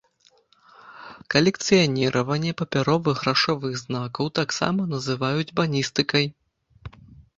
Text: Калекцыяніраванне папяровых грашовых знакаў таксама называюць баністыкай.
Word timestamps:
Калекцыяніраванне 1.33 2.51
папяровых 2.61 3.15
грашовых 3.27 3.77
знакаў 3.85 4.33
таксама 4.41 4.81
называюць 4.95 5.49
баністыкай. 5.61 6.25